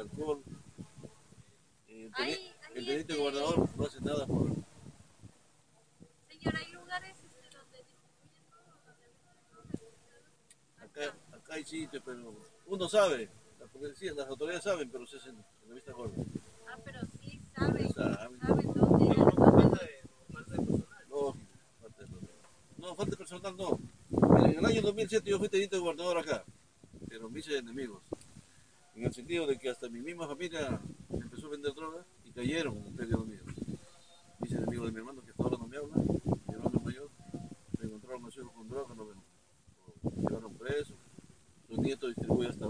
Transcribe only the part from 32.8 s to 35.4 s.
en un. Dice el amigo de mi hermano que